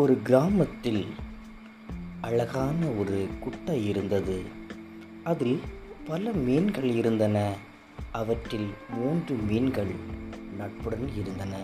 ஒரு 0.00 0.22
கிராமத்தில் 0.22 1.06
அழகான 2.20 2.86
ஒரு 2.86 3.26
குட்டை 3.40 3.88
இருந்தது. 3.88 4.42
அதில் 5.24 5.60
பல 6.06 6.30
மீன்கள் 6.32 6.90
இருந்தன. 6.90 7.52
அவற்றில் 8.12 8.66
மூன்று 8.96 9.34
மீன்கள் 9.34 9.90
நட்புடன் 10.58 11.08
இருந்தன. 11.18 11.56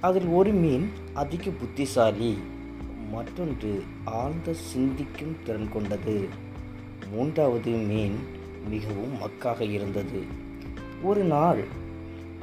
அதில் 0.00 0.26
ஒரு 0.26 0.52
மீன் 0.52 0.90
அதிக 1.12 1.50
புத்திசாலி 1.50 2.38
மற்றொன்று 3.10 3.82
ஆழ்ந்த 4.04 4.54
சிந்திக்கும் 4.54 5.36
திறன் 5.44 5.72
கொண்டது. 5.72 6.28
மூன்றாவது 7.12 7.70
மீன் 7.70 8.14
மிகவும் 8.68 9.14
மக்காக 9.20 9.60
இருந்தது. 9.60 10.22
ஒரு 11.02 11.24
நாள் 11.24 11.64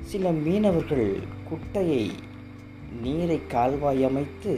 சில 0.01 0.31
மீனவர்கள் 0.31 1.19
குட்டையை 1.49 2.11
நீரை 3.01 3.39
கால்வாய் 3.47 4.03
அமைத்து 4.03 4.53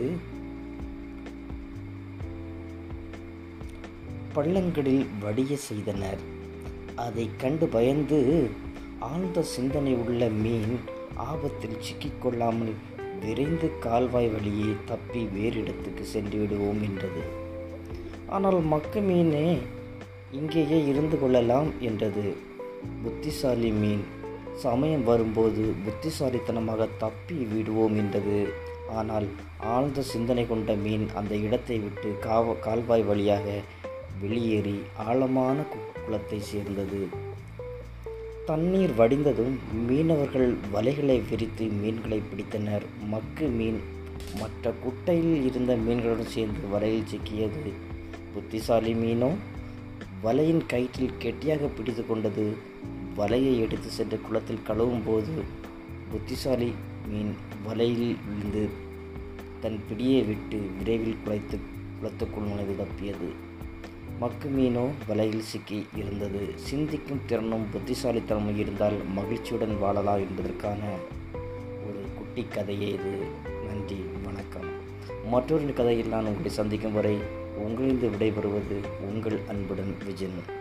பள்ளங்களில் 4.35 5.05
வடிய 5.19 5.57
செய்தனர். 5.57 6.21
அதை 6.95 7.29
கண்டு 7.37 7.67
பயந்து 7.67 8.49
ஆழ்ந்த 8.99 9.43
சிந்தனை 9.43 9.93
உள்ள 9.93 10.27
மீன் 10.27 10.79
ஆபத்தில் 11.15 11.77
சிக்கிக்கொள்ளாமல் 11.77 12.73
விரைந்து 13.21 13.79
கால்வாய் 13.79 14.27
வழியே 14.27 14.73
தப்பி 14.85 15.27
வேறு 15.33 15.59
இடத்துக்கு 15.59 16.05
சென்று 16.05 16.39
விடுவோம் 16.39 16.81
என்றது. 16.81 17.23
ஆனால் 18.27 18.59
மக்க 18.61 19.01
மீனே 19.01 19.57
இங்கேயே 20.31 20.85
இருந்து 20.85 21.19
கொள்ளலாம் 21.19 21.71
என்றது. 21.79 22.35
புத்திசாலி 23.03 23.71
மீன் 23.71 24.03
சமயம் 24.55 25.03
வரும்போது 25.03 25.73
புத்திசாலித்தனமாக 25.85 26.87
தப்பி 26.97 27.33
விடுவோம் 27.33 27.97
என்றது. 27.97 28.53
ஆனால் 28.87 29.27
ஆழ்ந்த 29.59 30.01
சிந்தனை 30.01 30.47
கொண்ட 30.47 30.73
மீன் 30.73 31.07
அந்த 31.13 31.35
இடத்தை 31.35 31.79
விட்டு 31.79 32.15
காவ 32.19 32.53
கால்வாய் 32.53 33.03
வழியாக 33.03 33.59
வெளியேறி 34.21 34.81
ஆழமான 34.95 35.65
குளத்தை 36.05 36.39
சேர்ந்தது. 36.39 37.07
தண்ணீர் 38.45 38.93
வடிந்ததும் 38.97 39.59
மீனவர்கள் 39.87 40.55
வலைகளை 40.73 41.21
விரித்து 41.29 41.65
மீன்களை 41.65 42.21
பிடித்தனர். 42.21 42.85
மக்கு 43.01 43.47
மீன் 43.47 43.81
மற்ற 44.39 44.73
குட்டையில் 44.83 45.45
இருந்த 45.45 45.75
மீன்களுடன் 45.75 46.33
சேர்ந்து 46.35 46.67
வலையில் 46.71 47.09
சிக்கியது. 47.11 47.73
புத்திசாலி 48.33 48.93
மீனோ 48.93 49.31
வலையின் 50.23 50.65
கயிற்றில் 50.73 51.17
கெட்டியாக 51.17 51.65
பிடித்து 51.67 52.05
கொண்டது. 52.05 52.57
வலையை 53.17 53.59
எடுத்து 53.59 53.89
சென்று 53.89 54.21
குளத்தில் 54.21 54.59
கழுவும் 54.67 55.01
போது 55.05 55.43
புத்திசாலி 56.11 56.73
மீன் 57.07 57.35
வலையில் 57.63 58.17
விழுந்து 58.27 58.69
தன் 59.61 59.79
பிடியை 59.89 60.25
விட்டு 60.25 60.57
விரைவில் 60.77 61.17
குலைத்து 61.25 61.59
குளத்துக்குள் 61.99 62.47
நுழைந்து 62.47 62.75
தப்பியது. 62.77 63.49
மக்கு 64.19 64.49
மீனோ 64.49 64.89
வலையில் 65.07 65.41
சிக்கி 65.41 65.85
இருந்தது. 65.95 66.39
சிந்திக்கும் 66.55 67.21
திறனும் 67.25 67.65
புத்திசாலித்தனமும் 67.73 68.57
இருந்தால் 68.57 69.05
மகிழ்ச்சியுடன் 69.07 69.79
வாழலாம் 69.79 70.17
என்பதற்கான 70.17 70.79
ஒரு 71.87 71.99
குட்டி 72.17 72.43
கதையே 72.43 72.87
இது. 72.87 73.17
நன்றி 73.67 74.05
வணக்கம். 74.23 74.69
மற்றொரு 75.25 75.73
கதையில் 75.73 76.07
நான் 76.07 76.25
உங்களை 76.25 76.49
சந்திக்கும் 76.49 76.93
வரை 76.93 77.17
உங்களிருந்து 77.57 78.09
விடைபெறுவது 78.09 78.77
உங்கள் 79.01 79.39
அன்புடன் 79.47 79.95
விஜயன் 80.05 80.59